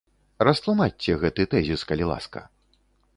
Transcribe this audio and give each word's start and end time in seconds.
Растлумачце 0.47 1.17
гэты 1.23 1.45
тэзіс, 1.51 1.83
калі 1.91 2.09
ласка. 2.13 2.39